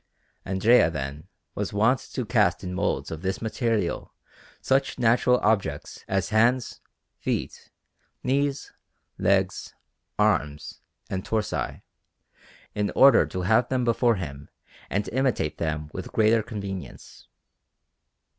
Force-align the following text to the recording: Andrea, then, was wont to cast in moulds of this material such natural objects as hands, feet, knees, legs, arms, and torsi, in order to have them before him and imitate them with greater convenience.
Andrea, 0.47 0.89
then, 0.89 1.27
was 1.53 1.73
wont 1.73 1.99
to 1.99 2.25
cast 2.25 2.63
in 2.63 2.73
moulds 2.73 3.11
of 3.11 3.21
this 3.21 3.39
material 3.39 4.11
such 4.59 4.97
natural 4.97 5.37
objects 5.41 6.03
as 6.07 6.29
hands, 6.29 6.81
feet, 7.19 7.69
knees, 8.23 8.73
legs, 9.19 9.75
arms, 10.17 10.79
and 11.07 11.23
torsi, 11.23 11.83
in 12.73 12.89
order 12.95 13.27
to 13.27 13.41
have 13.43 13.69
them 13.69 13.83
before 13.85 14.15
him 14.15 14.49
and 14.89 15.07
imitate 15.09 15.59
them 15.59 15.91
with 15.93 16.11
greater 16.11 16.41
convenience. 16.41 17.27